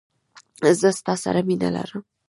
زه 0.79 0.89
ستا 0.99 1.13
سره 1.23 1.39
مینه 1.47 1.69
لرم. 1.75 2.01